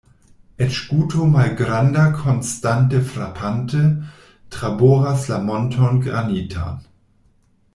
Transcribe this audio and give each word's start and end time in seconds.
Eĉ 0.67 0.77
guto 0.91 1.25
malgranda, 1.33 2.05
konstante 2.21 3.01
frapante, 3.09 3.83
traboras 4.57 5.29
la 5.33 5.41
monton 5.51 6.01
granitan. 6.09 6.81